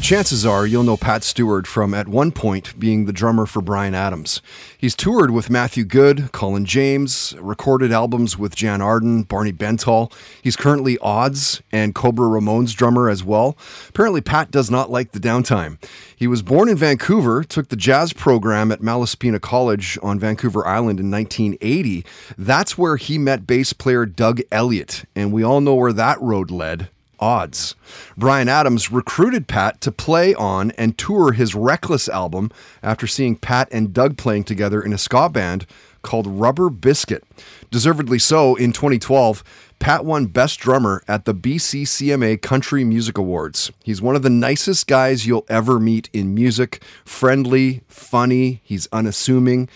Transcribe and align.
Chances 0.00 0.46
are 0.46 0.66
you'll 0.66 0.84
know 0.84 0.96
Pat 0.96 1.22
Steward 1.22 1.66
from 1.66 1.92
at 1.92 2.08
one 2.08 2.32
point 2.32 2.78
being 2.80 3.04
the 3.04 3.12
drummer 3.12 3.44
for 3.44 3.60
Bryan 3.60 3.94
Adams. 3.94 4.40
He's 4.78 4.94
toured 4.94 5.32
with 5.32 5.50
Matthew 5.50 5.84
Good, 5.84 6.32
Colin 6.32 6.64
James, 6.64 7.34
recorded 7.38 7.92
albums 7.92 8.38
with 8.38 8.54
Jann 8.54 8.80
Arden, 8.80 9.24
Barney 9.24 9.52
Bentall. 9.52 10.10
He's 10.40 10.56
currently 10.56 10.96
Odds 10.98 11.60
and 11.70 11.94
Cobra 11.94 12.26
Ramones 12.26 12.74
drummer 12.74 13.10
as 13.10 13.22
well. 13.22 13.58
Apparently, 13.90 14.22
Pat 14.22 14.50
does 14.50 14.70
not 14.70 14.90
like 14.90 15.12
the 15.12 15.20
downtime. 15.20 15.76
He 16.16 16.26
was 16.26 16.40
born 16.40 16.70
in 16.70 16.76
Vancouver, 16.78 17.44
took 17.44 17.68
the 17.68 17.76
jazz 17.76 18.14
program 18.14 18.72
at 18.72 18.80
Malaspina 18.80 19.40
College 19.40 19.98
on 20.02 20.18
Vancouver 20.18 20.66
Island 20.66 21.00
in 21.00 21.10
1980. 21.10 22.06
That's 22.38 22.78
where 22.78 22.96
he 22.96 23.18
met 23.18 23.46
bass 23.46 23.74
player 23.74 24.06
Doug 24.06 24.40
Elliott, 24.50 25.04
and 25.14 25.32
we 25.32 25.42
all 25.42 25.60
know 25.60 25.74
where 25.74 25.92
that 25.92 26.18
road 26.22 26.50
led 26.50 26.88
odds. 27.20 27.74
Bryan 28.16 28.48
Adams 28.48 28.90
recruited 28.90 29.48
Pat 29.48 29.80
to 29.82 29.92
play 29.92 30.34
on 30.34 30.70
and 30.72 30.96
tour 30.96 31.32
his 31.32 31.54
Reckless 31.54 32.08
album 32.08 32.50
after 32.82 33.06
seeing 33.06 33.36
Pat 33.36 33.68
and 33.72 33.92
Doug 33.92 34.16
playing 34.16 34.44
together 34.44 34.82
in 34.82 34.92
a 34.92 34.98
ska 34.98 35.28
band 35.28 35.66
called 36.02 36.26
Rubber 36.26 36.70
Biscuit. 36.70 37.24
Deservedly 37.70 38.18
so, 38.18 38.54
in 38.54 38.72
2012, 38.72 39.44
Pat 39.78 40.04
won 40.04 40.26
Best 40.26 40.58
Drummer 40.58 41.02
at 41.06 41.24
the 41.24 41.34
BCCMA 41.34 42.42
Country 42.42 42.84
Music 42.84 43.16
Awards. 43.16 43.70
He's 43.84 44.02
one 44.02 44.16
of 44.16 44.22
the 44.22 44.30
nicest 44.30 44.86
guys 44.86 45.26
you'll 45.26 45.46
ever 45.48 45.78
meet 45.78 46.10
in 46.12 46.34
music, 46.34 46.82
friendly, 47.04 47.82
funny, 47.88 48.60
he's 48.64 48.88
unassuming. 48.92 49.68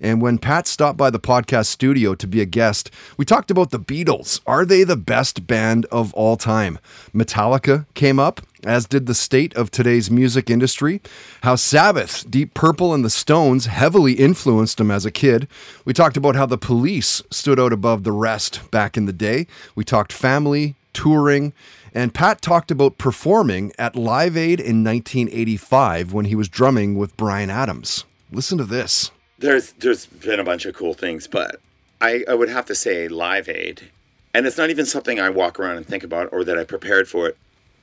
And 0.00 0.22
when 0.22 0.38
Pat 0.38 0.66
stopped 0.66 0.96
by 0.96 1.10
the 1.10 1.20
podcast 1.20 1.66
studio 1.66 2.14
to 2.14 2.26
be 2.26 2.40
a 2.40 2.46
guest, 2.46 2.90
we 3.18 3.24
talked 3.26 3.50
about 3.50 3.70
the 3.70 3.78
Beatles. 3.78 4.40
Are 4.46 4.64
they 4.64 4.82
the 4.82 4.96
best 4.96 5.46
band 5.46 5.84
of 5.86 6.14
all 6.14 6.36
time? 6.36 6.78
Metallica 7.14 7.86
came 7.94 8.18
up, 8.18 8.40
as 8.64 8.86
did 8.86 9.06
the 9.06 9.14
state 9.14 9.54
of 9.54 9.70
today's 9.70 10.10
music 10.10 10.50
industry, 10.50 11.00
how 11.42 11.56
Sabbath, 11.56 12.30
Deep 12.30 12.54
Purple, 12.54 12.92
and 12.92 13.04
the 13.04 13.10
Stones 13.10 13.66
heavily 13.66 14.14
influenced 14.14 14.80
him 14.80 14.90
as 14.90 15.04
a 15.04 15.10
kid. 15.10 15.48
We 15.84 15.92
talked 15.92 16.16
about 16.16 16.36
how 16.36 16.46
the 16.46 16.58
police 16.58 17.22
stood 17.30 17.58
out 17.58 17.72
above 17.72 18.04
the 18.04 18.12
rest 18.12 18.70
back 18.70 18.96
in 18.96 19.06
the 19.06 19.12
day. 19.12 19.46
We 19.74 19.84
talked 19.84 20.12
family, 20.12 20.74
touring, 20.92 21.52
and 21.94 22.14
Pat 22.14 22.40
talked 22.40 22.70
about 22.70 22.98
performing 22.98 23.72
at 23.78 23.96
Live 23.96 24.36
Aid 24.36 24.60
in 24.60 24.84
1985 24.84 26.12
when 26.12 26.26
he 26.26 26.34
was 26.34 26.48
drumming 26.48 26.96
with 26.96 27.16
Bryan 27.16 27.50
Adams. 27.50 28.04
Listen 28.30 28.58
to 28.58 28.64
this. 28.64 29.10
There's 29.38 29.72
there's 29.72 30.06
been 30.06 30.38
a 30.38 30.44
bunch 30.44 30.66
of 30.66 30.74
cool 30.74 30.94
things, 30.94 31.26
but 31.26 31.60
I, 32.00 32.24
I 32.28 32.34
would 32.34 32.48
have 32.48 32.66
to 32.66 32.74
say 32.74 33.08
Live 33.08 33.48
Aid, 33.48 33.90
and 34.34 34.46
it's 34.46 34.58
not 34.58 34.70
even 34.70 34.86
something 34.86 35.18
I 35.18 35.30
walk 35.30 35.58
around 35.58 35.78
and 35.78 35.86
think 35.86 36.04
about 36.04 36.28
or 36.32 36.44
that 36.44 36.58
I 36.58 36.64
prepared 36.64 37.08
for 37.08 37.26
it. 37.26 37.36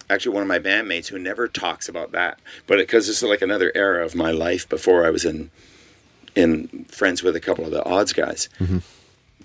Actually, 0.09 0.33
one 0.33 0.41
of 0.41 0.47
my 0.47 0.59
bandmates 0.59 1.07
who 1.07 1.19
never 1.19 1.47
talks 1.47 1.89
about 1.89 2.13
that, 2.13 2.39
but 2.65 2.77
because 2.77 3.07
this 3.07 3.21
is 3.21 3.29
like 3.29 3.41
another 3.41 3.71
era 3.75 4.05
of 4.05 4.15
my 4.15 4.31
life 4.31 4.67
before 4.69 5.05
I 5.05 5.09
was 5.09 5.25
in 5.25 5.51
in 6.35 6.85
friends 6.85 7.23
with 7.23 7.35
a 7.35 7.39
couple 7.39 7.65
of 7.65 7.71
the 7.71 7.83
odds 7.83 8.13
guys. 8.13 8.47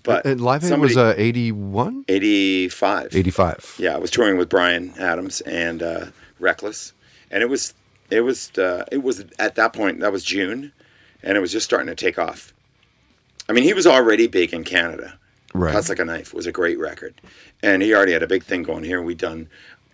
But 0.02 0.26
And 0.26 0.40
Live 0.40 0.64
Aid 0.64 0.78
was 0.78 0.96
uh, 0.96 1.14
81? 1.16 2.04
85. 2.08 3.14
85. 3.14 3.76
Yeah, 3.78 3.94
I 3.94 3.98
was 3.98 4.10
touring 4.10 4.36
with 4.36 4.48
Bryan 4.48 4.92
Adams 4.98 5.40
and 5.42 5.82
uh, 5.82 6.06
Reckless, 6.38 6.92
and 7.30 7.42
it 7.42 7.48
was 7.48 7.74
it 8.10 8.22
was 8.22 8.50
uh, 8.58 8.84
it 8.92 9.02
was 9.02 9.24
at 9.38 9.54
that 9.54 9.72
point 9.72 10.00
that 10.00 10.12
was 10.12 10.24
June, 10.24 10.72
and 11.22 11.36
it 11.36 11.40
was 11.40 11.52
just 11.52 11.64
starting 11.64 11.86
to 11.88 11.94
take 11.94 12.18
off. 12.18 12.52
I 13.48 13.52
mean, 13.52 13.64
he 13.64 13.74
was 13.74 13.86
already 13.86 14.26
big 14.26 14.52
in 14.52 14.64
Canada. 14.64 15.18
Right. 15.54 15.72
Cuts 15.72 15.88
like 15.88 15.98
a 15.98 16.04
knife 16.04 16.32
was 16.32 16.46
a 16.46 16.52
great 16.52 16.78
record, 16.78 17.14
and 17.62 17.82
he 17.82 17.94
already 17.94 18.12
had 18.12 18.22
a 18.22 18.26
big 18.26 18.42
thing 18.42 18.62
going 18.62 18.84
here. 18.84 19.00
We'd 19.02 19.18
done 19.18 19.48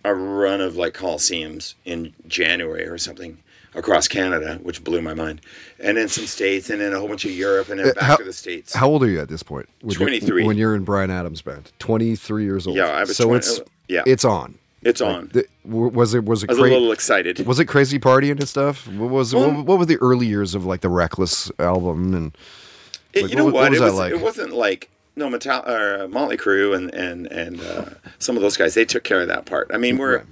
a 0.05 0.13
run 0.13 0.61
of 0.61 0.75
like 0.75 0.93
coliseums 0.93 1.73
in 1.85 2.13
January 2.27 2.87
or 2.87 2.97
something 2.97 3.37
across 3.75 4.07
Canada, 4.07 4.59
which 4.63 4.83
blew 4.83 5.01
my 5.01 5.13
mind, 5.13 5.41
and 5.79 5.95
then 5.97 6.07
some 6.07 6.25
states, 6.25 6.69
and 6.71 6.81
then 6.81 6.91
a 6.93 6.99
whole 6.99 7.07
bunch 7.07 7.23
of 7.25 7.31
Europe, 7.31 7.69
and 7.69 7.79
then 7.79 7.87
back 7.93 7.97
Uh, 8.01 8.05
how- 8.05 8.15
to 8.15 8.23
the 8.23 8.33
states. 8.33 8.73
How 8.73 8.87
old 8.89 9.03
are 9.03 9.07
you 9.07 9.19
at 9.19 9.29
this 9.29 9.43
point? 9.43 9.69
When 9.81 9.91
you're- 9.93 10.05
23. 10.05 10.43
When 10.45 10.57
you're 10.57 10.75
in 10.75 10.83
Bryan 10.83 11.11
Adams' 11.11 11.41
band, 11.43 11.71
23 11.79 12.43
years 12.45 12.65
old. 12.65 12.75
Yeah, 12.77 12.87
I 12.87 13.01
was 13.01 13.15
So 13.15 13.25
20 13.25 13.37
it's 13.37 13.61
yeah. 13.87 14.01
it's 14.07 14.25
on. 14.25 14.55
it's 14.81 15.01
on. 15.01 15.29
The- 15.33 15.45
was 15.65 16.13
it 16.15 16.23
was 16.25 16.43
it 16.43 16.49
I 16.49 16.53
was 16.53 16.59
a 16.59 16.63
little 16.63 16.91
excited. 16.91 17.45
was 17.45 17.59
it 17.59 17.65
crazy 17.65 17.99
partying 17.99 18.39
and 18.39 18.47
stuff? 18.49 18.87
What 18.87 19.09
was 19.11 19.35
Well- 19.35 19.51
what, 19.51 19.65
what 19.65 19.79
were 19.79 19.85
the 19.85 19.97
early 19.97 20.25
years 20.25 20.55
of 20.55 20.65
like 20.65 20.81
the 20.81 20.89
Reckless 20.89 21.51
album 21.59 22.13
and 22.15 22.31
It, 23.13 23.23
Like, 23.23 23.31
you 23.31 23.37
know 23.37 23.45
what- 23.45 23.53
what? 23.55 23.61
what 23.63 23.71
was 23.71 23.79
it, 23.81 23.83
was, 23.83 23.93
like? 23.95 24.11
it 24.13 24.21
wasn't 24.21 24.53
like 24.53 24.89
no 25.19 25.29
Metal 25.29 25.61
or 25.69 26.07
Motley 26.07 26.37
Crue 26.37 26.75
and 26.75 26.91
and 26.93 27.27
and 27.27 27.61
uh, 27.61 27.85
some 28.17 28.35
of 28.35 28.41
those 28.41 28.57
guys. 28.57 28.73
They 28.73 28.85
took 28.85 29.03
care 29.03 29.21
of 29.21 29.27
that 29.27 29.45
part. 29.45 29.69
I 29.73 29.77
mean, 29.77 29.97
we're. 29.99 30.23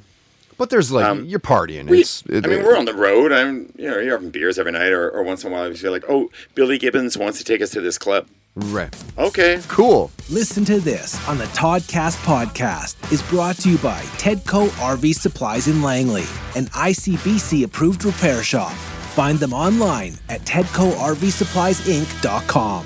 but 0.57 0.69
there's 0.71 0.91
like 0.91 1.05
Um, 1.05 1.25
you're 1.25 1.39
partying. 1.39 1.87
We, 1.87 1.99
It's 2.01 2.23
it- 2.27 2.43
I 2.45 2.49
mean, 2.49 2.63
we're 2.63 2.75
on 2.77 2.85
the 2.85 2.95
road. 2.95 3.31
I'm, 3.31 3.71
you 3.77 3.89
know, 3.91 3.99
you're 3.99 4.13
having 4.17 4.31
beers 4.31 4.57
every 4.57 4.71
night, 4.71 4.91
or, 4.91 5.07
or 5.11 5.21
once 5.23 5.43
in 5.43 5.51
a 5.51 5.53
while, 5.53 5.67
you 5.67 5.75
feel 5.75 5.91
like, 5.91 6.05
oh, 6.09 6.31
Billy 6.55 6.79
Gibbons 6.79 7.15
wants 7.17 7.37
to 7.37 7.43
take 7.43 7.61
us 7.61 7.69
to 7.71 7.81
this 7.81 7.97
club. 7.99 8.25
right. 8.55 8.91
Okay, 9.19 9.61
Cool. 9.67 10.09
Listen 10.31 10.65
to 10.65 10.79
this 10.79 11.15
on 11.29 11.37
the 11.37 11.45
Toddcast 11.53 12.17
podcast 12.25 12.95
is 13.11 13.21
brought 13.23 13.57
to 13.57 13.69
you 13.69 13.77
by 13.77 14.01
Tedco 14.17 14.67
RV 14.93 15.13
Supplies 15.13 15.67
in 15.67 15.83
Langley, 15.83 16.23
an 16.55 16.65
ICBC 16.73 17.63
approved 17.63 18.03
repair 18.03 18.41
shop. 18.43 18.72
Find 19.13 19.37
them 19.40 19.53
online 19.53 20.17
at 20.29 20.41
TedcoRVSuppliesInc.com. 20.41 22.85